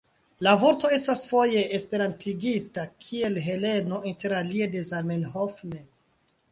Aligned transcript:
La 0.45 0.53
vorto 0.61 0.89
estas 0.95 1.21
foje 1.31 1.61
esperantigita 1.79 2.87
kiel 3.05 3.39
Heleno, 3.49 4.01
interalie 4.15 4.71
de 4.77 4.85
Zamenhof 4.93 5.67
mem. 5.75 5.91